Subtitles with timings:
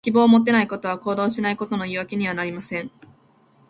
[0.03, 2.89] 希望を持てないことは、行動しないことの言い訳にはなりません。